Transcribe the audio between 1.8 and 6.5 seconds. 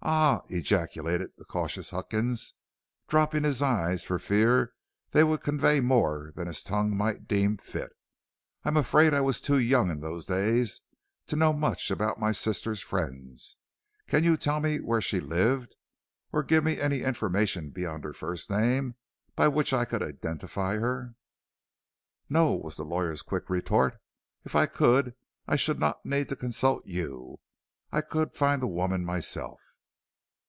Huckins, dropping his eyes for fear they would convey more than